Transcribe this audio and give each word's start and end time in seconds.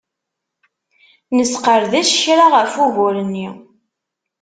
Nesqerdec 1.37 2.09
kra 2.21 2.45
ɣef 2.55 2.73
ugur-nni. 2.83 3.47